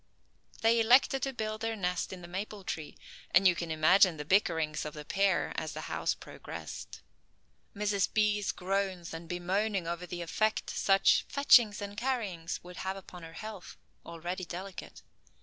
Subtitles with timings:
[0.63, 2.97] They elected to build their nest in the maple tree,
[3.29, 7.01] and you can imagine the bickerings of the pair as the house progressed.
[7.75, 8.11] Mrs.
[8.11, 8.51] B's.
[8.51, 13.77] groans and bemoaning over the effect, such "fetchings and carryings" would have upon her health,
[14.03, 15.03] already delicate.